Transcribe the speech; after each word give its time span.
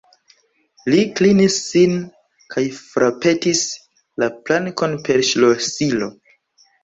Li 0.91 1.01
klinis 1.17 1.57
sin 1.65 1.91
kaj 2.55 2.63
frapetis 2.77 3.61
la 4.23 4.29
plankon 4.49 4.95
per 5.09 5.23
ŝlosilo. 5.33 6.09